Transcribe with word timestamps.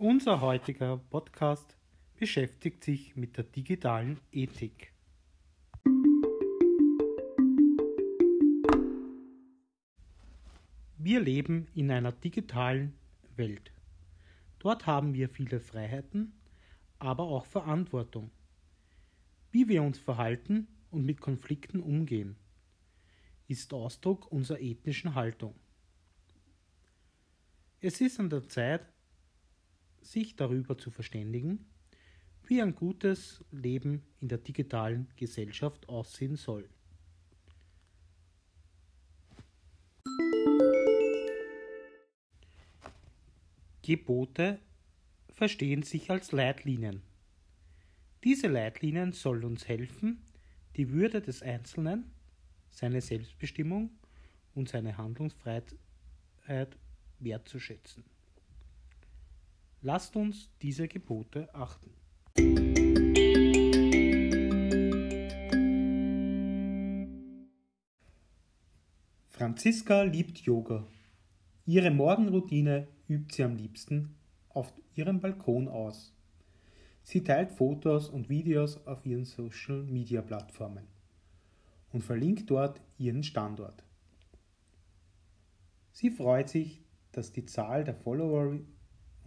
Unser 0.00 0.40
heutiger 0.40 0.96
Podcast 0.96 1.76
beschäftigt 2.14 2.84
sich 2.84 3.16
mit 3.16 3.36
der 3.36 3.42
digitalen 3.42 4.20
Ethik. 4.30 4.92
Wir 10.98 11.18
leben 11.18 11.66
in 11.74 11.90
einer 11.90 12.12
digitalen 12.12 12.94
Welt. 13.34 13.72
Dort 14.60 14.86
haben 14.86 15.14
wir 15.14 15.28
viele 15.28 15.58
Freiheiten, 15.58 16.32
aber 17.00 17.24
auch 17.24 17.46
Verantwortung. 17.46 18.30
Wie 19.50 19.66
wir 19.66 19.82
uns 19.82 19.98
verhalten 19.98 20.68
und 20.92 21.04
mit 21.04 21.20
Konflikten 21.20 21.80
umgehen, 21.80 22.36
ist 23.48 23.74
Ausdruck 23.74 24.30
unserer 24.30 24.60
ethnischen 24.60 25.16
Haltung. 25.16 25.56
Es 27.80 28.00
ist 28.00 28.20
an 28.20 28.30
der 28.30 28.46
Zeit, 28.48 28.86
sich 30.10 30.36
darüber 30.36 30.78
zu 30.78 30.90
verständigen, 30.90 31.66
wie 32.46 32.62
ein 32.62 32.74
gutes 32.74 33.44
Leben 33.50 34.02
in 34.20 34.28
der 34.28 34.38
digitalen 34.38 35.08
Gesellschaft 35.16 35.88
aussehen 35.88 36.36
soll. 36.36 36.68
Gebote 43.82 44.60
verstehen 45.30 45.82
sich 45.82 46.10
als 46.10 46.32
Leitlinien. 46.32 47.02
Diese 48.24 48.48
Leitlinien 48.48 49.12
sollen 49.12 49.44
uns 49.44 49.68
helfen, 49.68 50.22
die 50.76 50.90
Würde 50.90 51.20
des 51.20 51.42
Einzelnen, 51.42 52.10
seine 52.70 53.00
Selbstbestimmung 53.00 53.90
und 54.54 54.68
seine 54.68 54.98
Handlungsfreiheit 54.98 55.76
wertzuschätzen. 57.18 58.04
Lasst 59.80 60.16
uns 60.16 60.50
diese 60.60 60.88
Gebote 60.88 61.54
achten. 61.54 61.92
Franziska 69.28 70.02
liebt 70.02 70.38
Yoga. 70.38 70.84
Ihre 71.64 71.92
Morgenroutine 71.92 72.88
übt 73.08 73.36
sie 73.36 73.44
am 73.44 73.54
liebsten 73.54 74.16
auf 74.48 74.72
ihrem 74.96 75.20
Balkon 75.20 75.68
aus. 75.68 76.12
Sie 77.04 77.22
teilt 77.22 77.52
Fotos 77.52 78.08
und 78.08 78.28
Videos 78.28 78.84
auf 78.84 79.06
ihren 79.06 79.24
Social-Media-Plattformen 79.24 80.88
und 81.92 82.02
verlinkt 82.02 82.50
dort 82.50 82.80
ihren 82.98 83.22
Standort. 83.22 83.84
Sie 85.92 86.10
freut 86.10 86.48
sich, 86.48 86.82
dass 87.12 87.30
die 87.30 87.46
Zahl 87.46 87.84
der 87.84 87.94
Follower 87.94 88.58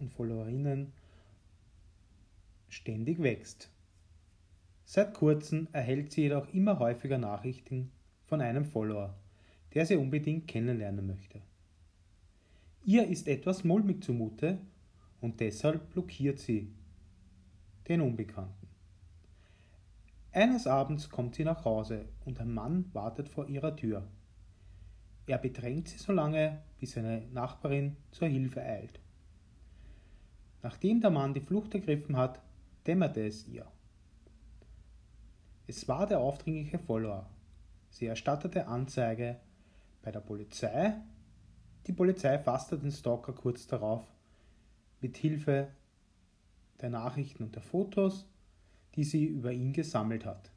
und 0.02 0.12
Followerinnen 0.12 0.92
ständig 2.68 3.22
wächst. 3.22 3.70
Seit 4.84 5.14
kurzem 5.14 5.68
erhält 5.72 6.12
sie 6.12 6.22
jedoch 6.22 6.52
immer 6.52 6.78
häufiger 6.78 7.18
Nachrichten 7.18 7.92
von 8.26 8.40
einem 8.40 8.64
Follower, 8.64 9.14
der 9.74 9.86
sie 9.86 9.96
unbedingt 9.96 10.48
kennenlernen 10.48 11.06
möchte. 11.06 11.40
Ihr 12.84 13.06
ist 13.06 13.28
etwas 13.28 13.64
mulmig 13.64 14.02
zumute 14.02 14.58
und 15.20 15.40
deshalb 15.40 15.90
blockiert 15.90 16.40
sie 16.40 16.74
den 17.88 18.00
Unbekannten. 18.00 18.68
Eines 20.32 20.66
Abends 20.66 21.10
kommt 21.10 21.36
sie 21.36 21.44
nach 21.44 21.64
Hause 21.64 22.06
und 22.24 22.40
ein 22.40 22.52
Mann 22.52 22.86
wartet 22.92 23.28
vor 23.28 23.48
ihrer 23.48 23.76
Tür. 23.76 24.08
Er 25.26 25.38
bedrängt 25.38 25.88
sie 25.88 25.98
so 25.98 26.12
lange, 26.12 26.62
bis 26.80 26.92
seine 26.92 27.22
Nachbarin 27.32 27.96
zur 28.10 28.28
Hilfe 28.28 28.62
eilt. 28.62 29.01
Nachdem 30.62 31.00
der 31.00 31.10
Mann 31.10 31.34
die 31.34 31.40
Flucht 31.40 31.74
ergriffen 31.74 32.16
hat, 32.16 32.40
dämmerte 32.86 33.26
es 33.26 33.46
ihr. 33.48 33.66
Es 35.66 35.88
war 35.88 36.06
der 36.06 36.20
aufdringliche 36.20 36.78
Follower. 36.78 37.28
Sie 37.90 38.06
erstattete 38.06 38.66
Anzeige 38.66 39.38
bei 40.02 40.10
der 40.10 40.20
Polizei. 40.20 40.94
Die 41.86 41.92
Polizei 41.92 42.38
fasste 42.38 42.78
den 42.78 42.92
Stalker 42.92 43.32
kurz 43.32 43.66
darauf 43.66 44.04
mit 45.00 45.16
Hilfe 45.16 45.68
der 46.80 46.90
Nachrichten 46.90 47.44
und 47.44 47.54
der 47.54 47.62
Fotos, 47.62 48.26
die 48.94 49.04
sie 49.04 49.24
über 49.24 49.52
ihn 49.52 49.72
gesammelt 49.72 50.24
hat. 50.24 50.50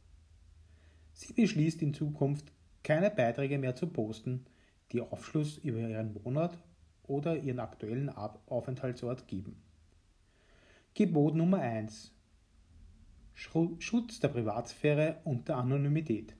Sie 1.14 1.34
beschließt 1.34 1.82
in 1.82 1.94
Zukunft 1.94 2.52
keine 2.84 3.10
Beiträge 3.10 3.58
mehr 3.58 3.76
zu 3.76 3.88
posten, 3.88 4.46
die 4.92 5.02
Aufschluss 5.02 5.58
über 5.58 5.80
ihren 5.80 6.14
Wohnort 6.24 6.58
oder 7.04 7.38
ihren 7.38 7.60
aktuellen 7.60 8.10
Aufenthaltsort 8.10 9.28
geben. 9.28 9.62
Gebot 10.98 11.36
Nummer 11.36 11.60
1. 11.60 12.14
Schutz 13.34 14.22
der 14.22 14.30
Privatsphäre 14.30 15.20
und 15.26 15.50
der 15.50 15.58
Anonymität. 15.58 16.38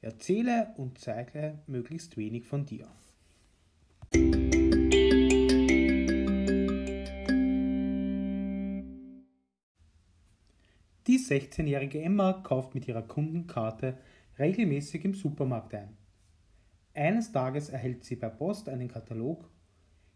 Erzähle 0.00 0.72
und 0.78 0.96
zeige 0.96 1.58
möglichst 1.66 2.16
wenig 2.16 2.46
von 2.46 2.64
dir. 2.64 2.88
Die 11.06 11.18
16-jährige 11.18 12.00
Emma 12.00 12.32
kauft 12.42 12.74
mit 12.74 12.88
ihrer 12.88 13.02
Kundenkarte 13.02 13.98
regelmäßig 14.38 15.04
im 15.04 15.12
Supermarkt 15.12 15.74
ein. 15.74 15.98
Eines 16.94 17.32
Tages 17.32 17.68
erhält 17.68 18.04
sie 18.04 18.16
per 18.16 18.30
Post 18.30 18.70
einen 18.70 18.88
Katalog, 18.88 19.50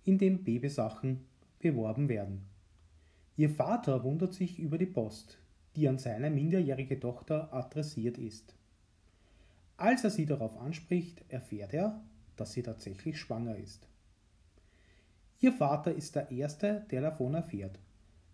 in 0.04 0.16
dem 0.16 0.42
Babysachen 0.42 1.26
beworben 1.58 2.08
werden. 2.08 2.46
Ihr 3.36 3.50
Vater 3.50 4.02
wundert 4.02 4.32
sich 4.32 4.58
über 4.58 4.78
die 4.78 4.86
Post, 4.86 5.38
die 5.76 5.88
an 5.88 5.98
seine 5.98 6.30
minderjährige 6.30 6.98
Tochter 6.98 7.52
adressiert 7.52 8.18
ist. 8.18 8.54
Als 9.76 10.04
er 10.04 10.10
sie 10.10 10.24
darauf 10.24 10.56
anspricht, 10.58 11.22
erfährt 11.28 11.74
er, 11.74 12.00
dass 12.36 12.52
sie 12.52 12.62
tatsächlich 12.62 13.18
schwanger 13.18 13.56
ist. 13.56 13.86
Ihr 15.38 15.52
Vater 15.52 15.94
ist 15.94 16.16
der 16.16 16.30
Erste, 16.30 16.86
der 16.90 17.02
davon 17.02 17.34
erfährt, 17.34 17.78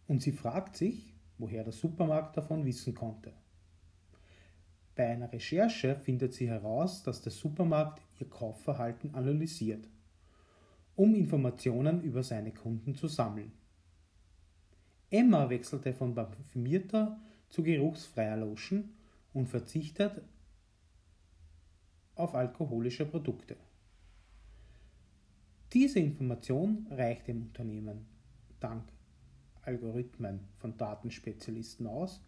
und 0.06 0.22
sie 0.22 0.32
fragt 0.32 0.76
sich, 0.76 1.12
woher 1.38 1.64
der 1.64 1.72
Supermarkt 1.72 2.36
davon 2.36 2.64
wissen 2.64 2.94
konnte. 2.94 3.32
Bei 4.94 5.08
einer 5.08 5.32
Recherche 5.32 5.96
findet 5.96 6.34
sie 6.34 6.48
heraus, 6.48 7.02
dass 7.02 7.22
der 7.22 7.32
Supermarkt 7.32 8.02
ihr 8.20 8.28
Kaufverhalten 8.28 9.14
analysiert 9.14 9.88
um 10.96 11.14
Informationen 11.14 12.02
über 12.02 12.22
seine 12.22 12.52
Kunden 12.52 12.94
zu 12.94 13.08
sammeln. 13.08 13.52
Emma 15.10 15.48
wechselte 15.50 15.92
von 15.92 16.14
parfümierter 16.14 17.20
zu 17.48 17.62
geruchsfreier 17.62 18.36
Lotion 18.36 18.90
und 19.32 19.48
verzichtet 19.48 20.22
auf 22.14 22.34
alkoholische 22.34 23.06
Produkte. 23.06 23.56
Diese 25.72 26.00
Information 26.00 26.86
reicht 26.90 27.28
dem 27.28 27.42
Unternehmen 27.42 28.06
dank 28.60 28.84
Algorithmen 29.62 30.40
von 30.58 30.76
Datenspezialisten 30.76 31.86
aus, 31.86 32.20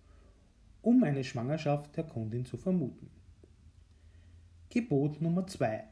um 0.83 1.03
eine 1.03 1.25
Schwangerschaft 1.25 1.97
der 1.97 2.05
Kundin 2.05 2.45
zu 2.45 2.57
vermuten. 2.57 3.11
Gebot 4.69 5.21
Nummer 5.21 5.47
2. 5.47 5.85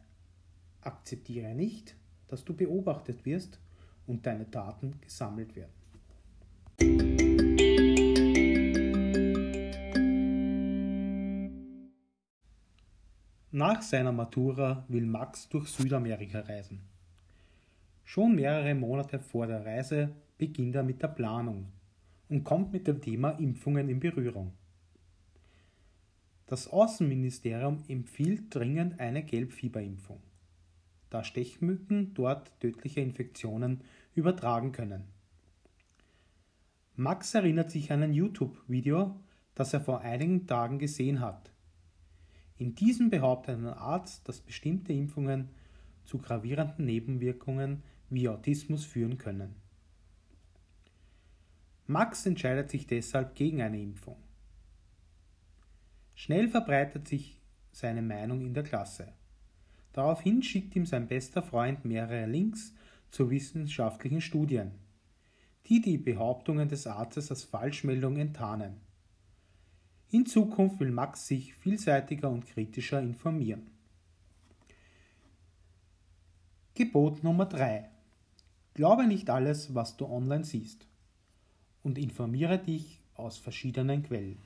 Akzeptiere 0.81 1.55
nicht, 1.55 1.97
dass 2.32 2.47
du 2.47 2.54
beobachtet 2.54 3.26
wirst 3.26 3.60
und 4.06 4.25
deine 4.25 4.47
Daten 4.47 4.98
gesammelt 5.03 5.54
werden. 5.54 5.70
Nach 13.50 13.82
seiner 13.82 14.12
Matura 14.12 14.87
will 14.88 15.04
Max 15.04 15.47
durch 15.50 15.69
Südamerika 15.69 16.40
reisen. 16.40 16.81
Schon 18.02 18.34
mehrere 18.34 18.75
Monate 18.75 19.19
vor 19.20 19.46
der 19.46 19.67
Reise 19.67 20.17
beginnt 20.38 20.75
er 20.75 20.84
mit 20.84 21.02
der 21.02 21.08
Planung 21.08 21.67
und 22.31 22.44
kommt 22.44 22.73
mit 22.73 22.87
dem 22.87 23.02
Thema 23.02 23.32
Impfungen 23.32 23.90
in 23.90 24.00
Berührung. 24.00 24.55
Das 26.46 26.67
Außenministerium 26.67 27.84
empfiehlt 27.88 28.44
dringend 28.55 28.99
eine 28.99 29.23
Gelbfieberimpfung 29.23 30.31
da 31.12 31.25
Stechmücken 31.25 32.14
dort 32.14 32.59
tödliche 32.61 33.00
Infektionen 33.00 33.82
übertragen 34.14 34.73
können. 34.73 35.05
Max 36.94 37.35
erinnert 37.35 37.70
sich 37.70 37.91
an 37.93 38.03
ein 38.03 38.14
YouTube-Video, 38.14 39.20
das 39.55 39.73
er 39.75 39.81
vor 39.81 40.00
einigen 40.00 40.47
Tagen 40.47 40.79
gesehen 40.79 41.20
hat. 41.20 41.53
In 42.59 42.75
diesem 42.75 43.11
behauptet 43.11 43.59
ein 43.59 43.67
Arzt, 43.67 44.29
dass 44.29 44.41
bestimmte 44.41 44.93
Impfungen 44.93 45.49
zu 46.05 46.19
gravierenden 46.19 46.85
Nebenwirkungen 46.85 47.82
wie 48.08 48.29
Autismus 48.29 48.85
führen 48.85 49.19
können. 49.19 49.55
Max 51.87 52.25
entscheidet 52.26 52.70
sich 52.70 52.87
deshalb 52.87 53.35
gegen 53.35 53.61
eine 53.61 53.81
Impfung. 53.81 54.17
Schnell 56.15 56.49
verbreitet 56.49 57.08
sich 57.08 57.41
seine 57.73 58.03
Meinung 58.03 58.43
in 58.43 58.55
der 58.55 58.62
Klasse. 58.62 59.12
Daraufhin 59.93 60.43
schickt 60.43 60.75
ihm 60.77 60.87
sein 60.87 61.06
bester 61.06 61.43
Freund 61.43 61.85
mehrere 61.85 62.27
Links 62.27 62.75
zu 63.11 63.31
wissenschaftlichen 63.31 64.21
Studien, 64.21 64.73
die 65.67 65.81
die 65.81 65.99
Behauptungen 65.99 66.69
des 66.69 66.87
Arztes 66.87 67.31
als 67.31 67.44
Falschmeldung 67.44 68.17
enttarnen. 68.17 68.81
In 70.11 70.27
Zukunft 70.27 70.81
will 70.81 70.91
Max 70.91 71.27
sich 71.27 71.55
vielseitiger 71.55 72.31
und 72.31 72.47
kritischer 72.47 73.00
informieren. 73.00 73.71
Gebot 76.75 77.23
Nummer 77.23 77.47
3. 77.47 77.89
Glaube 78.75 79.06
nicht 79.06 79.29
alles, 79.29 79.75
was 79.75 79.97
du 79.97 80.06
online 80.06 80.44
siehst 80.44 80.87
und 81.83 81.99
informiere 81.99 82.59
dich 82.59 83.00
aus 83.15 83.37
verschiedenen 83.37 84.03
Quellen. 84.03 84.39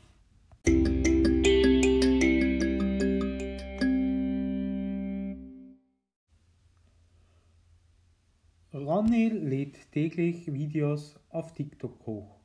Ronny 8.74 9.28
lädt 9.28 9.92
täglich 9.92 10.52
Videos 10.52 11.18
auf 11.28 11.54
TikTok 11.54 12.04
hoch. 12.04 12.40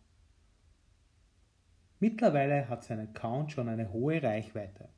Mittlerweile 2.00 2.70
hat 2.70 2.84
sein 2.84 3.00
Account 3.00 3.52
schon 3.52 3.68
eine 3.68 3.92
hohe 3.92 4.22
Reichweite 4.22 4.90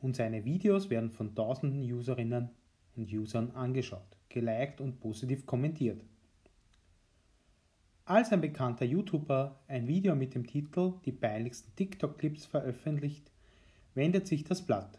und 0.00 0.16
seine 0.16 0.44
Videos 0.46 0.88
werden 0.88 1.10
von 1.10 1.34
tausenden 1.34 1.82
Userinnen 1.82 2.48
und 2.96 3.12
Usern 3.12 3.50
angeschaut, 3.50 4.16
geliked 4.30 4.80
und 4.80 5.00
positiv 5.00 5.44
kommentiert. 5.44 6.02
Als 8.06 8.32
ein 8.32 8.40
bekannter 8.40 8.86
YouTuber 8.86 9.60
ein 9.68 9.86
Video 9.86 10.16
mit 10.16 10.34
dem 10.34 10.46
Titel 10.46 10.94
Die 11.04 11.12
peinlichsten 11.12 11.74
TikTok-Clips 11.76 12.46
veröffentlicht, 12.46 13.30
wendet 13.94 14.26
sich 14.26 14.44
das 14.44 14.62
Blatt. 14.62 14.98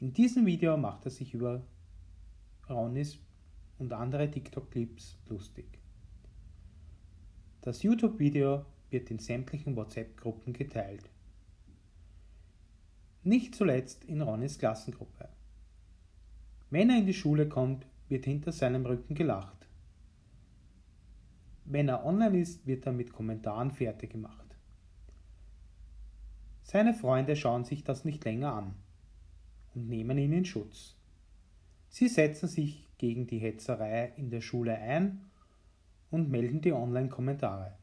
In 0.00 0.12
diesem 0.12 0.44
Video 0.44 0.76
macht 0.76 1.04
er 1.04 1.12
sich 1.12 1.34
über 1.34 1.62
Ronnys 2.72 3.18
und 3.78 3.92
andere 3.92 4.30
TikTok-Clips 4.30 5.18
lustig. 5.28 5.78
Das 7.60 7.82
YouTube-Video 7.82 8.64
wird 8.90 9.10
in 9.10 9.18
sämtlichen 9.18 9.76
WhatsApp-Gruppen 9.76 10.52
geteilt. 10.52 11.08
Nicht 13.22 13.54
zuletzt 13.54 14.04
in 14.04 14.20
Ronnys 14.20 14.58
Klassengruppe. 14.58 15.28
Wenn 16.70 16.90
er 16.90 16.98
in 16.98 17.06
die 17.06 17.14
Schule 17.14 17.48
kommt, 17.48 17.86
wird 18.08 18.24
hinter 18.24 18.50
seinem 18.50 18.84
Rücken 18.84 19.14
gelacht. 19.14 19.68
Wenn 21.64 21.88
er 21.88 22.04
online 22.04 22.40
ist, 22.40 22.66
wird 22.66 22.86
er 22.86 22.92
mit 22.92 23.12
Kommentaren 23.12 23.70
fertig 23.70 24.10
gemacht. 24.10 24.56
Seine 26.62 26.94
Freunde 26.94 27.36
schauen 27.36 27.64
sich 27.64 27.84
das 27.84 28.04
nicht 28.04 28.24
länger 28.24 28.54
an 28.54 28.74
und 29.74 29.88
nehmen 29.88 30.18
ihn 30.18 30.32
in 30.32 30.44
Schutz. 30.44 30.96
Sie 32.02 32.08
setzen 32.08 32.48
sich 32.48 32.88
gegen 32.98 33.28
die 33.28 33.38
Hetzerei 33.38 34.12
in 34.16 34.28
der 34.28 34.40
Schule 34.40 34.76
ein 34.76 35.30
und 36.10 36.30
melden 36.30 36.60
die 36.60 36.72
Online-Kommentare. 36.72 37.78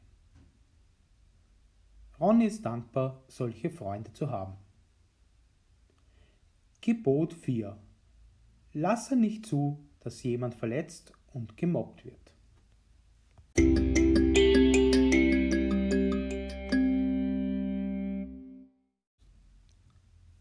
Ronny 2.20 2.44
ist 2.44 2.66
dankbar, 2.66 3.24
solche 3.28 3.70
Freunde 3.70 4.12
zu 4.12 4.30
haben. 4.30 4.58
Gebot 6.82 7.32
4. 7.32 7.78
Lasse 8.74 9.16
nicht 9.16 9.46
zu, 9.46 9.88
dass 10.00 10.22
jemand 10.22 10.54
verletzt 10.54 11.14
und 11.32 11.56
gemobbt 11.56 12.04
wird. 12.04 12.34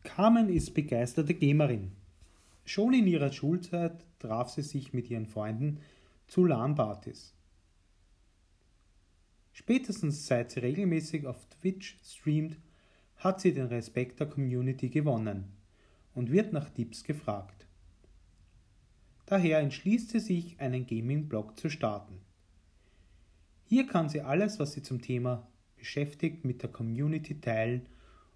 Carmen 0.03 0.49
ist 0.49 0.73
begeisterte 0.73 1.33
Gamerin. 1.33 1.93
Schon 2.69 2.93
in 2.93 3.07
ihrer 3.07 3.33
Schulzeit 3.33 4.05
traf 4.19 4.51
sie 4.51 4.61
sich 4.61 4.93
mit 4.93 5.09
ihren 5.09 5.25
Freunden 5.25 5.79
zu 6.27 6.45
LAN-Partys. 6.45 7.33
Spätestens 9.53 10.27
seit 10.27 10.51
sie 10.51 10.59
regelmäßig 10.59 11.25
auf 11.25 11.47
Twitch 11.47 11.97
streamt, 12.03 12.59
hat 13.15 13.41
sie 13.41 13.55
den 13.55 13.65
Respekt 13.65 14.19
der 14.19 14.27
Community 14.27 14.89
gewonnen 14.89 15.45
und 16.13 16.31
wird 16.31 16.53
nach 16.53 16.69
Tipps 16.69 17.03
gefragt. 17.03 17.65
Daher 19.25 19.57
entschließt 19.61 20.11
sie 20.11 20.19
sich, 20.19 20.59
einen 20.59 20.85
Gaming-Blog 20.85 21.57
zu 21.57 21.71
starten. 21.71 22.21
Hier 23.65 23.87
kann 23.87 24.09
sie 24.09 24.21
alles, 24.21 24.59
was 24.59 24.73
sie 24.73 24.83
zum 24.83 25.01
Thema 25.01 25.47
beschäftigt, 25.75 26.45
mit 26.45 26.61
der 26.61 26.69
Community 26.69 27.41
teilen 27.41 27.87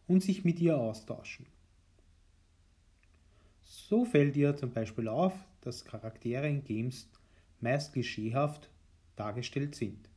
und 0.07 0.23
sich 0.23 0.43
mit 0.43 0.59
ihr 0.59 0.75
austauschen. 0.75 1.45
So 3.75 4.05
fällt 4.05 4.35
ihr 4.35 4.55
zum 4.55 4.71
Beispiel 4.71 5.07
auf, 5.07 5.33
dass 5.61 5.83
Charaktere 5.83 6.47
in 6.47 6.63
Games 6.63 7.09
meist 7.59 7.91
klischeehaft 7.93 8.69
dargestellt 9.15 9.73
sind. 9.73 10.11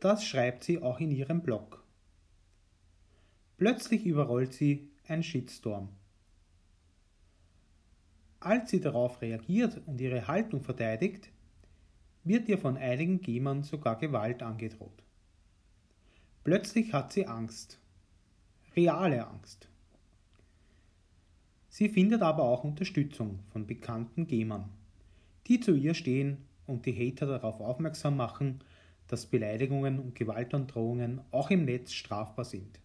Das 0.00 0.22
schreibt 0.22 0.62
sie 0.62 0.82
auch 0.82 1.00
in 1.00 1.12
ihrem 1.12 1.40
Blog. 1.40 1.82
Plötzlich 3.56 4.04
überrollt 4.04 4.52
sie 4.52 4.90
ein 5.08 5.22
Shitstorm. 5.22 5.88
Als 8.38 8.68
sie 8.68 8.80
darauf 8.80 9.22
reagiert 9.22 9.80
und 9.86 9.98
ihre 9.98 10.26
Haltung 10.28 10.62
verteidigt, 10.62 11.30
wird 12.22 12.50
ihr 12.50 12.58
von 12.58 12.76
einigen 12.76 13.22
Gamern 13.22 13.62
sogar 13.62 13.98
Gewalt 13.98 14.42
angedroht. 14.42 15.02
Plötzlich 16.44 16.92
hat 16.92 17.14
sie 17.14 17.26
Angst. 17.26 17.80
Reale 18.76 19.26
Angst. 19.26 19.70
Sie 21.76 21.90
findet 21.90 22.22
aber 22.22 22.44
auch 22.44 22.64
Unterstützung 22.64 23.40
von 23.52 23.66
bekannten 23.66 24.26
Gamern, 24.26 24.70
die 25.46 25.60
zu 25.60 25.74
ihr 25.74 25.92
stehen 25.92 26.38
und 26.66 26.86
die 26.86 26.94
Hater 26.94 27.26
darauf 27.26 27.60
aufmerksam 27.60 28.16
machen, 28.16 28.60
dass 29.08 29.26
Beleidigungen 29.26 29.98
und 29.98 30.14
Gewaltandrohungen 30.14 31.20
auch 31.32 31.50
im 31.50 31.66
Netz 31.66 31.92
strafbar 31.92 32.46
sind. 32.46 32.80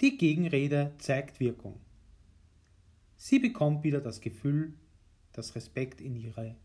Die 0.00 0.18
Gegenrede 0.18 0.94
zeigt 0.98 1.38
Wirkung. 1.38 1.78
Sie 3.16 3.38
bekommt 3.38 3.84
wieder 3.84 4.00
das 4.00 4.20
Gefühl, 4.20 4.74
dass 5.30 5.54
Respekt 5.54 6.00
in 6.00 6.16
ihre 6.16 6.56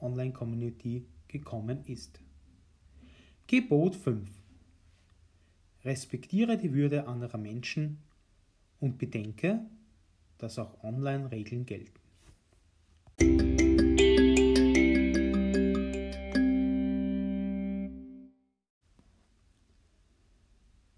Online-Community 0.00 1.06
gekommen 1.26 1.84
ist. 1.86 2.20
Gebot 3.48 3.96
5 3.96 4.35
Respektiere 5.86 6.58
die 6.58 6.74
Würde 6.74 7.06
anderer 7.06 7.38
Menschen 7.38 7.98
und 8.80 8.98
bedenke, 8.98 9.60
dass 10.36 10.58
auch 10.58 10.82
Online-Regeln 10.82 11.64
gelten. 11.64 12.00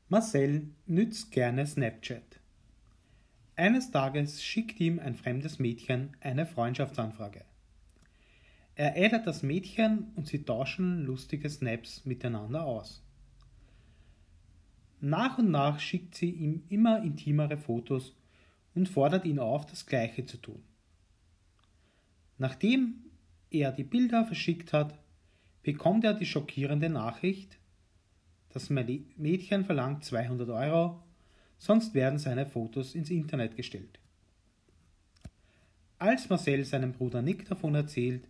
Marcel 0.09 0.71
nützt 0.87 1.33
gerne 1.33 1.67
Snapchat. 1.67 2.41
Eines 3.57 3.91
Tages 3.91 4.43
schickt 4.43 4.81
ihm 4.81 4.99
ein 5.01 5.17
fremdes 5.17 5.59
Mädchen 5.59 6.17
eine 6.21 6.47
Freundschaftsanfrage. 6.47 7.45
Er 8.75 8.93
addet 8.97 9.27
das 9.27 9.43
Mädchen 9.43 10.13
und 10.15 10.27
sie 10.27 10.45
tauschen 10.45 11.05
lustige 11.05 11.51
Snaps 11.51 12.07
miteinander 12.07 12.65
aus. 12.65 13.03
Nach 15.01 15.39
und 15.39 15.51
nach 15.51 15.79
schickt 15.79 16.15
sie 16.15 16.31
ihm 16.31 16.65
immer 16.69 17.03
intimere 17.03 17.57
Fotos 17.57 18.15
und 18.75 18.89
fordert 18.89 19.25
ihn 19.25 19.39
auf, 19.39 19.67
das 19.67 19.87
gleiche 19.87 20.25
zu 20.27 20.37
tun. 20.39 20.63
Nachdem 22.39 23.05
er 23.51 23.73
die 23.73 23.85
Bilder 23.85 24.25
verschickt 24.25 24.73
hat, 24.73 24.99
bekommt 25.63 26.05
er 26.05 26.15
die 26.15 26.27
schockierende 26.27 26.89
Nachricht, 26.89 27.59
das 28.51 28.71
Mädchen 28.71 29.65
verlangt 29.65 30.05
200 30.05 30.49
Euro, 30.49 31.03
sonst 31.59 31.95
werden 31.95 32.19
seine 32.19 32.47
Fotos 32.47 32.95
ins 32.95 33.11
Internet 33.11 33.57
gestellt. 33.57 33.99
Als 35.99 36.29
Marcel 36.29 36.65
seinem 36.65 36.93
Bruder 36.93 37.23
Nick 37.23 37.47
davon 37.47 37.75
erzählt, 37.75 38.29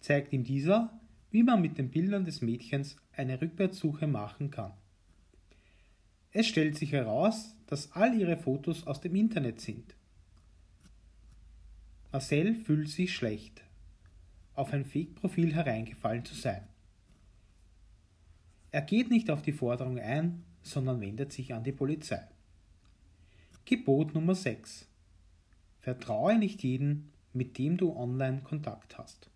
zeigt 0.00 0.32
ihm 0.32 0.44
dieser, 0.44 1.00
wie 1.30 1.42
man 1.42 1.60
mit 1.60 1.78
den 1.78 1.90
Bildern 1.90 2.24
des 2.24 2.42
Mädchens 2.42 2.96
eine 3.12 3.40
Rückwärtssuche 3.40 4.06
machen 4.06 4.50
kann. 4.50 4.72
Es 6.32 6.46
stellt 6.46 6.76
sich 6.76 6.92
heraus, 6.92 7.54
dass 7.66 7.92
all 7.92 8.18
ihre 8.18 8.38
Fotos 8.38 8.86
aus 8.86 9.00
dem 9.00 9.14
Internet 9.14 9.60
sind. 9.60 9.94
Marcel 12.10 12.54
fühlt 12.54 12.88
sich 12.88 13.14
schlecht, 13.14 13.62
auf 14.54 14.72
ein 14.72 14.84
Fake-Profil 14.84 15.54
hereingefallen 15.54 16.24
zu 16.24 16.34
sein. 16.34 16.66
Er 18.70 18.82
geht 18.82 19.10
nicht 19.10 19.30
auf 19.30 19.42
die 19.42 19.52
Forderung 19.52 19.98
ein, 19.98 20.44
sondern 20.62 21.00
wendet 21.00 21.32
sich 21.32 21.52
an 21.52 21.64
die 21.64 21.72
Polizei. 21.72 22.26
Gebot 23.66 24.14
Nummer 24.14 24.34
6. 24.34 24.88
Vertraue 25.80 26.38
nicht 26.38 26.62
jeden, 26.62 27.12
mit 27.32 27.58
dem 27.58 27.76
du 27.76 27.94
online 27.94 28.40
Kontakt 28.42 28.98
hast. 28.98 29.31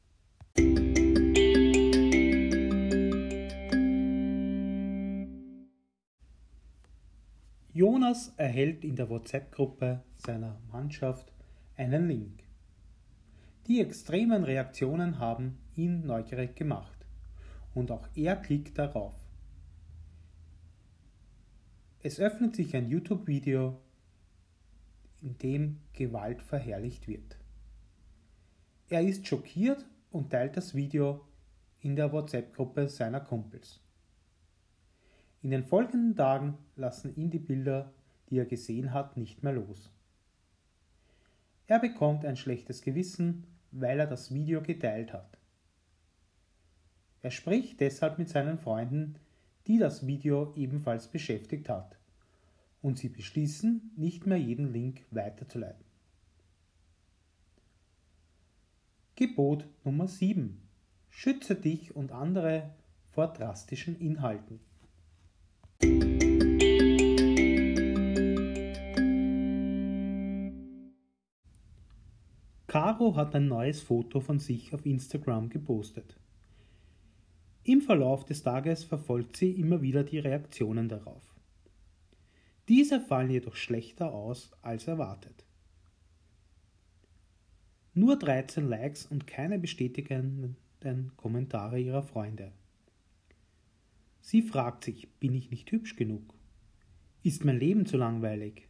Jonas 7.77 8.33
erhält 8.39 8.85
in 8.85 8.97
der 8.97 9.11
WhatsApp-Gruppe 9.11 10.03
seiner 10.15 10.59
Mannschaft 10.73 11.31
einen 11.77 12.09
Link. 12.09 12.43
Die 13.67 13.83
extremen 13.83 14.45
Reaktionen 14.45 15.19
haben 15.19 15.59
ihn 15.75 16.07
neugierig 16.07 16.57
gemacht 16.57 17.05
und 17.75 17.91
auch 17.91 18.09
er 18.15 18.37
klickt 18.37 18.79
darauf. 18.79 19.15
Es 22.03 22.19
öffnet 22.19 22.57
sich 22.57 22.75
ein 22.75 22.89
YouTube-Video, 22.89 23.79
in 25.21 25.37
dem 25.37 25.81
Gewalt 25.93 26.41
verherrlicht 26.41 27.07
wird. 27.07 27.37
Er 28.89 29.03
ist 29.03 29.27
schockiert 29.27 29.85
und 30.11 30.31
teilt 30.31 30.57
das 30.57 30.75
Video 30.75 31.27
in 31.81 31.95
der 31.95 32.11
WhatsApp-Gruppe 32.11 32.89
seiner 32.89 33.21
Kumpels. 33.21 33.86
In 35.47 35.51
den 35.51 35.63
folgenden 35.63 36.17
Tagen 36.17 36.59
lassen 36.75 37.15
ihn 37.15 37.31
die 37.31 37.39
Bilder, 37.39 37.93
die 38.29 38.39
er 38.39 38.47
gesehen 38.47 38.93
hat, 38.93 39.17
nicht 39.17 39.45
mehr 39.45 39.53
los. 39.53 39.93
Er 41.69 41.79
bekommt 41.79 42.25
ein 42.25 42.37
schlechtes 42.37 42.83
Gewissen, 42.83 43.45
weil 43.71 44.01
er 44.01 44.09
das 44.09 44.35
Video 44.35 44.61
geteilt 44.61 45.13
hat. 45.13 45.39
Er 47.23 47.31
spricht 47.31 47.79
deshalb 47.79 48.19
mit 48.19 48.29
seinen 48.29 48.59
Freunden, 48.59 49.21
die 49.69 49.79
das 49.79 50.05
Video 50.05 50.53
ebenfalls 50.57 51.07
beschäftigt 51.07 51.69
hat, 51.69 51.97
und 52.83 52.99
sie 52.99 53.09
beschließen, 53.09 53.93
nicht 53.95 54.27
mehr 54.27 54.39
jeden 54.39 54.73
Link 54.73 55.05
weiterzuleiten. 55.13 55.85
Gebot 59.15 59.65
Nummer 59.85 60.09
7. 60.09 60.61
Schütze 61.09 61.55
dich 61.55 61.95
und 61.95 62.11
andere 62.11 62.75
vor 63.13 63.33
drastischen 63.33 63.97
Inhalten. 64.01 64.59
Caro 72.67 73.15
hat 73.15 73.35
ein 73.37 73.47
neues 73.47 73.81
Foto 73.81 74.21
von 74.21 74.41
sich 74.41 74.75
auf 74.75 74.85
Instagram 74.85 75.51
gepostet. 75.51 76.19
Im 77.63 77.81
Verlauf 77.81 78.25
des 78.25 78.43
Tages 78.43 78.83
verfolgt 78.83 79.37
sie 79.37 79.53
immer 79.53 79.83
wieder 79.83 80.03
die 80.03 80.19
Reaktionen 80.19 80.89
darauf. 80.89 81.23
Diese 82.69 83.01
fallen 83.01 83.31
jedoch 83.31 83.55
schlechter 83.55 84.13
aus 84.13 84.51
als 84.63 84.89
erwartet. 84.89 85.45
Nur 87.95 88.19
13 88.19 88.69
Likes 88.69 89.07
und 89.07 89.29
keine 89.29 89.59
bestätigenden 89.59 90.57
Kommentare 91.17 91.79
ihrer 91.79 92.03
Freunde. 92.03 92.53
Sie 94.21 94.43
fragt 94.43 94.85
sich, 94.85 95.09
bin 95.21 95.35
ich 95.35 95.51
nicht 95.51 95.71
hübsch 95.71 95.95
genug? 95.95 96.35
Ist 97.23 97.45
mein 97.45 97.59
Leben 97.59 97.87
zu 97.87 97.97
langweilig? 97.97 98.69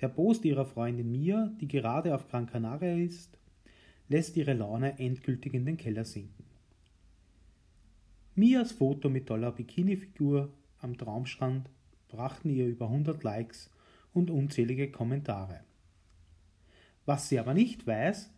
Der 0.00 0.08
Post 0.08 0.44
ihrer 0.44 0.66
Freundin 0.66 1.10
Mia, 1.10 1.50
die 1.60 1.68
gerade 1.68 2.14
auf 2.14 2.28
Gran 2.28 2.46
Canaria 2.46 2.96
ist, 2.96 3.38
lässt 4.08 4.36
ihre 4.36 4.52
Laune 4.52 4.98
endgültig 4.98 5.54
in 5.54 5.64
den 5.64 5.76
Keller 5.76 6.04
sinken. 6.04 6.44
Mias 8.34 8.72
Foto 8.72 9.08
mit 9.08 9.26
toller 9.26 9.52
Bikini-Figur 9.52 10.52
am 10.80 10.98
Traumstrand 10.98 11.70
brachten 12.08 12.50
ihr 12.50 12.66
über 12.66 12.86
100 12.86 13.22
Likes 13.24 13.70
und 14.12 14.30
unzählige 14.30 14.90
Kommentare. 14.90 15.60
Was 17.06 17.28
sie 17.28 17.38
aber 17.38 17.54
nicht 17.54 17.86
weiß, 17.86 18.30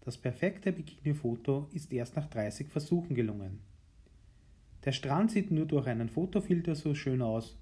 das 0.00 0.18
perfekte 0.18 0.72
Bikini-Foto 0.72 1.68
ist 1.72 1.92
erst 1.92 2.14
nach 2.14 2.28
30 2.28 2.68
Versuchen 2.68 3.14
gelungen. 3.16 3.60
Der 4.84 4.92
Strand 4.92 5.32
sieht 5.32 5.50
nur 5.50 5.66
durch 5.66 5.86
einen 5.86 6.10
Fotofilter 6.10 6.74
so 6.74 6.94
schön 6.94 7.22
aus 7.22 7.56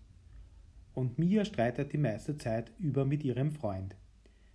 und 0.95 1.19
Mia 1.19 1.45
streitet 1.45 1.93
die 1.93 1.99
meiste 1.99 2.37
Zeit 2.37 2.73
über 2.79 3.05
mit 3.05 3.25
ihrem 3.25 3.53
Freund, 3.53 3.97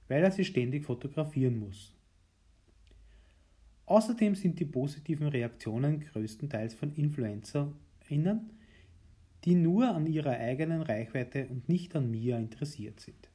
weil 0.08 0.24
er 0.24 0.32
sie 0.32 0.46
ständig 0.46 0.86
fotografieren 0.86 1.60
muss. 1.60 1.96
Außerdem 3.86 4.36
sind 4.36 4.60
die 4.60 4.66
positiven 4.66 5.28
Reaktionen 5.28 6.02
größtenteils 6.02 6.74
von 6.74 6.94
InfluencerInnen, 6.94 8.52
die 9.46 9.56
nur 9.56 9.96
an 9.96 10.06
ihrer 10.06 10.32
eigenen 10.32 10.82
Reichweite 10.82 11.48
und 11.48 11.70
nicht 11.70 11.96
an 11.96 12.12
Mia 12.12 12.38
interessiert 12.38 13.00
sind. 13.00 13.30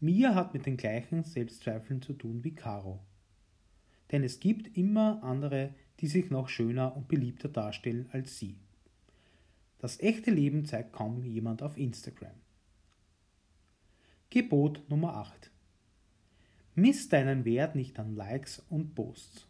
Mia 0.00 0.34
hat 0.34 0.54
mit 0.54 0.66
den 0.66 0.76
gleichen 0.76 1.24
Selbstzweifeln 1.24 2.02
zu 2.02 2.14
tun 2.14 2.42
wie 2.42 2.54
Caro. 2.54 3.00
Denn 4.10 4.24
es 4.24 4.40
gibt 4.40 4.76
immer 4.76 5.22
andere, 5.22 5.74
die 6.00 6.08
sich 6.08 6.30
noch 6.30 6.48
schöner 6.48 6.96
und 6.96 7.06
beliebter 7.06 7.48
darstellen 7.48 8.08
als 8.10 8.38
sie. 8.38 8.56
Das 9.80 9.98
echte 10.00 10.30
Leben 10.30 10.66
zeigt 10.66 10.92
kaum 10.92 11.24
jemand 11.24 11.62
auf 11.62 11.78
Instagram. 11.78 12.34
Gebot 14.28 14.84
Nummer 14.90 15.16
8. 15.16 15.50
Miss 16.74 17.08
deinen 17.08 17.46
Wert 17.46 17.74
nicht 17.74 17.98
an 17.98 18.14
Likes 18.14 18.62
und 18.68 18.94
Posts. 18.94 19.46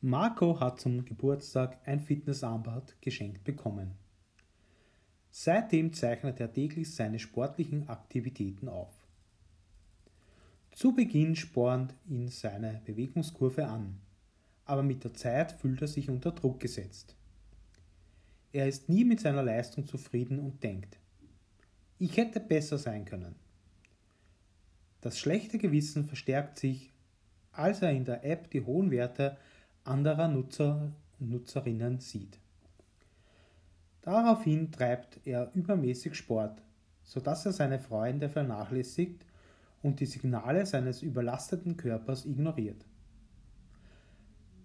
Marco 0.00 0.60
hat 0.60 0.80
zum 0.80 1.04
Geburtstag 1.04 1.80
ein 1.84 1.98
Fitnessarmband 1.98 2.96
geschenkt 3.00 3.42
bekommen. 3.42 3.96
Seitdem 5.30 5.92
zeichnet 5.92 6.38
er 6.38 6.52
täglich 6.52 6.94
seine 6.94 7.18
sportlichen 7.18 7.88
Aktivitäten 7.88 8.68
auf. 8.68 8.99
Zu 10.80 10.94
Beginn 10.94 11.36
spornt 11.36 11.94
ihn 12.08 12.28
seine 12.28 12.80
Bewegungskurve 12.86 13.66
an, 13.66 14.00
aber 14.64 14.82
mit 14.82 15.04
der 15.04 15.12
Zeit 15.12 15.52
fühlt 15.52 15.82
er 15.82 15.88
sich 15.88 16.08
unter 16.08 16.32
Druck 16.32 16.58
gesetzt. 16.58 17.16
Er 18.50 18.66
ist 18.66 18.88
nie 18.88 19.04
mit 19.04 19.20
seiner 19.20 19.42
Leistung 19.42 19.84
zufrieden 19.84 20.38
und 20.38 20.62
denkt, 20.62 20.96
ich 21.98 22.16
hätte 22.16 22.40
besser 22.40 22.78
sein 22.78 23.04
können. 23.04 23.34
Das 25.02 25.18
schlechte 25.18 25.58
Gewissen 25.58 26.06
verstärkt 26.06 26.58
sich, 26.58 26.90
als 27.52 27.82
er 27.82 27.90
in 27.90 28.06
der 28.06 28.24
App 28.24 28.50
die 28.50 28.62
hohen 28.62 28.90
Werte 28.90 29.36
anderer 29.84 30.28
Nutzer 30.28 30.90
und 31.18 31.28
Nutzerinnen 31.28 32.00
sieht. 32.00 32.38
Daraufhin 34.00 34.72
treibt 34.72 35.20
er 35.26 35.50
übermäßig 35.52 36.14
Sport, 36.14 36.62
sodass 37.04 37.44
er 37.44 37.52
seine 37.52 37.80
Freunde 37.80 38.30
vernachlässigt 38.30 39.26
und 39.82 40.00
die 40.00 40.06
Signale 40.06 40.66
seines 40.66 41.02
überlasteten 41.02 41.76
Körpers 41.76 42.26
ignoriert. 42.26 42.84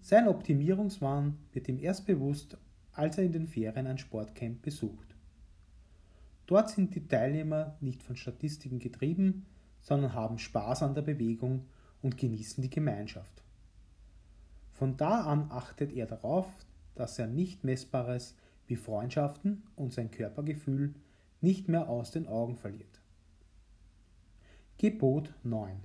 Sein 0.02 0.28
Optimierungswahn 0.28 1.38
wird 1.52 1.68
ihm 1.68 1.80
erst 1.80 2.06
bewusst, 2.06 2.58
als 2.92 3.18
er 3.18 3.24
in 3.24 3.32
den 3.32 3.48
Ferien 3.48 3.88
ein 3.88 3.98
Sportcamp 3.98 4.62
besucht. 4.62 5.16
Dort 6.46 6.70
sind 6.70 6.94
die 6.94 7.08
Teilnehmer 7.08 7.76
nicht 7.82 8.04
von 8.04 8.16
Statistiken 8.16 8.80
getrieben, 8.80 9.46
sondern 9.82 10.14
haben 10.14 10.38
Spaß 10.38 10.84
an 10.84 10.94
der 10.94 11.02
Bewegung 11.02 11.66
und 12.02 12.18
genießen 12.18 12.62
die 12.62 12.70
Gemeinschaft. 12.70 13.44
Von 14.72 14.98
da 14.98 15.22
an 15.22 15.48
achtet 15.50 15.94
er 15.94 16.06
darauf, 16.06 16.48
dass 16.94 17.18
er 17.18 17.28
nicht 17.28 17.64
Messbares 17.64 18.36
wie 18.68 18.76
Freundschaften 18.76 19.64
und 19.76 19.94
sein 19.94 20.12
Körpergefühl 20.12 20.94
nicht 21.42 21.68
mehr 21.68 21.90
aus 21.90 22.12
den 22.12 22.28
Augen 22.28 22.56
verliert. 22.56 23.02
Gebot 24.78 25.34
9. 25.44 25.78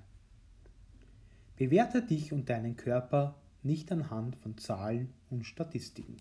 Bewerte 1.56 2.02
dich 2.02 2.32
und 2.32 2.50
deinen 2.50 2.76
Körper 2.76 3.36
nicht 3.62 3.92
anhand 3.92 4.34
von 4.34 4.58
Zahlen 4.58 5.14
und 5.30 5.44
Statistiken. 5.44 6.16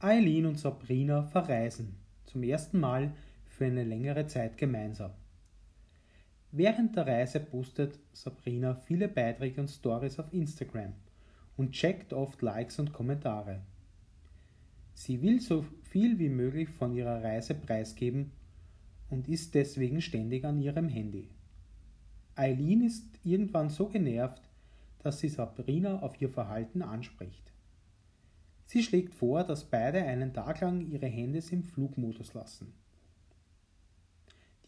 Eileen 0.00 0.44
und 0.44 0.58
Sabrina 0.58 1.22
verreisen 1.22 1.96
zum 2.26 2.42
ersten 2.42 2.78
Mal 2.78 3.14
für 3.46 3.64
eine 3.64 3.84
längere 3.84 4.26
Zeit 4.26 4.58
gemeinsam. 4.58 5.12
Während 6.52 6.94
der 6.94 7.06
Reise 7.06 7.40
postet 7.40 7.98
Sabrina 8.12 8.74
viele 8.74 9.08
Beiträge 9.08 9.62
und 9.62 9.68
Stories 9.68 10.18
auf 10.18 10.30
Instagram 10.34 10.92
und 11.56 11.72
checkt 11.72 12.12
oft 12.12 12.42
Likes 12.42 12.78
und 12.78 12.92
Kommentare. 12.92 13.62
Sie 14.94 15.20
will 15.22 15.40
so 15.40 15.64
viel 15.82 16.18
wie 16.18 16.28
möglich 16.28 16.68
von 16.68 16.94
ihrer 16.94 17.22
Reise 17.22 17.54
preisgeben 17.54 18.32
und 19.10 19.28
ist 19.28 19.54
deswegen 19.54 20.00
ständig 20.00 20.44
an 20.44 20.60
ihrem 20.60 20.88
Handy. 20.88 21.28
Eileen 22.36 22.82
ist 22.82 23.04
irgendwann 23.22 23.68
so 23.68 23.88
genervt, 23.88 24.42
dass 25.02 25.20
sie 25.20 25.28
Sabrina 25.28 26.00
auf 26.00 26.20
ihr 26.20 26.30
Verhalten 26.30 26.82
anspricht. 26.82 27.52
Sie 28.64 28.82
schlägt 28.82 29.14
vor, 29.14 29.44
dass 29.44 29.64
beide 29.64 30.02
einen 30.02 30.32
Tag 30.32 30.60
lang 30.60 30.80
ihre 30.90 31.06
Handys 31.06 31.52
im 31.52 31.62
Flugmodus 31.62 32.32
lassen. 32.32 32.72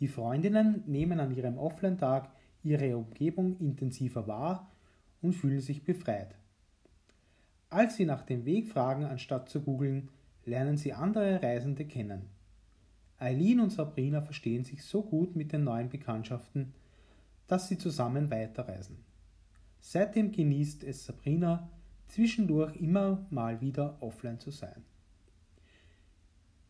Die 0.01 0.09
Freundinnen 0.09 0.83
nehmen 0.87 1.21
an 1.21 1.35
ihrem 1.35 1.57
Offline-Tag 1.57 2.31
ihre 2.63 2.97
Umgebung 2.97 3.59
intensiver 3.59 4.27
wahr 4.27 4.71
und 5.23 5.33
fühlen 5.33 5.61
sich 5.61 5.85
befreit. 5.85 6.35
Als 7.71 7.97
sie 7.97 8.05
nach 8.05 8.23
dem 8.23 8.45
Weg 8.45 8.69
fragen, 8.69 9.05
anstatt 9.05 9.49
zu 9.49 9.63
googeln, 9.63 10.11
lernen 10.47 10.77
sie 10.77 10.93
andere 10.93 11.43
Reisende 11.43 11.85
kennen. 11.85 12.31
Eileen 13.19 13.61
und 13.61 13.71
Sabrina 13.71 14.23
verstehen 14.23 14.65
sich 14.65 14.85
so 14.85 15.03
gut 15.03 15.37
mit 15.37 15.53
den 15.53 15.65
neuen 15.65 15.89
Bekanntschaften, 15.89 16.73
dass 17.47 17.69
sie 17.69 17.79
zusammen 17.79 18.31
weiterreisen. 18.31 18.99
Seitdem 19.81 20.33
genießt 20.33 20.85
es 20.85 21.05
Sabrina, 21.05 21.71
zwischendurch 22.09 22.77
immer 22.77 23.27
mal 23.31 23.61
wieder 23.61 24.01
offline 24.01 24.39
zu 24.39 24.51
sein. 24.51 24.85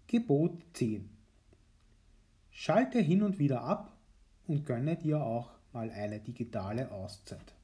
Gebot 0.07 0.63
10. 0.75 1.09
Schalte 2.51 3.01
hin 3.01 3.23
und 3.23 3.39
wieder 3.39 3.63
ab 3.63 3.97
und 4.47 4.65
gönne 4.65 4.97
dir 4.97 5.23
auch 5.23 5.51
mal 5.73 5.91
eine 5.91 6.21
digitale 6.21 6.91
Auszeit. 6.91 7.56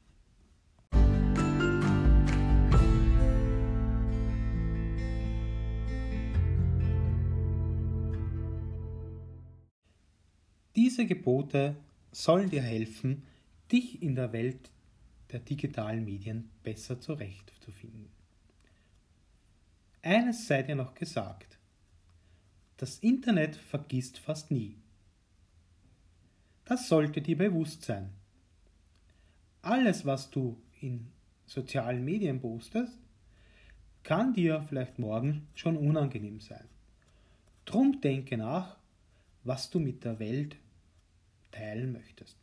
Diese 10.92 11.06
Gebote 11.06 11.74
sollen 12.10 12.50
dir 12.50 12.60
helfen, 12.60 13.22
dich 13.72 14.02
in 14.02 14.14
der 14.14 14.30
Welt 14.34 14.70
der 15.30 15.40
digitalen 15.40 16.04
Medien 16.04 16.50
besser 16.62 17.00
zurechtzufinden. 17.00 18.10
Eines 20.02 20.46
sei 20.46 20.62
dir 20.64 20.74
noch 20.74 20.94
gesagt. 20.94 21.56
Das 22.76 22.98
Internet 22.98 23.56
vergisst 23.56 24.18
fast 24.18 24.50
nie. 24.50 24.76
Das 26.66 26.88
sollte 26.88 27.22
dir 27.22 27.38
bewusst 27.38 27.84
sein. 27.84 28.10
Alles, 29.62 30.04
was 30.04 30.28
du 30.28 30.60
in 30.82 31.10
sozialen 31.46 32.04
Medien 32.04 32.38
postest, 32.38 32.98
kann 34.02 34.34
dir 34.34 34.62
vielleicht 34.68 34.98
morgen 34.98 35.48
schon 35.54 35.78
unangenehm 35.78 36.40
sein. 36.40 36.68
Drum 37.64 38.02
denke 38.02 38.36
nach, 38.36 38.76
was 39.42 39.70
du 39.70 39.80
mit 39.80 40.04
der 40.04 40.18
Welt 40.18 40.58
teilen 41.52 41.92
möchtest. 41.92 42.41